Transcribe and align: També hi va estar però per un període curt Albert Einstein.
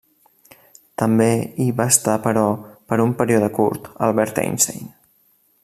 També 1.01 1.27
hi 1.65 1.67
va 1.81 1.87
estar 1.95 2.15
però 2.23 2.45
per 2.93 2.99
un 3.05 3.13
període 3.21 3.51
curt 3.59 3.87
Albert 4.07 4.43
Einstein. 4.47 4.93